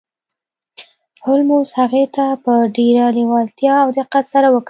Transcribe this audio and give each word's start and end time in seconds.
هولمز 1.25 1.69
هغې 1.79 2.03
ته 2.15 2.25
په 2.43 2.53
ډیره 2.77 3.03
لیوالتیا 3.17 3.73
او 3.83 3.89
دقت 3.99 4.23
سره 4.33 4.47
وکتل 4.49 4.59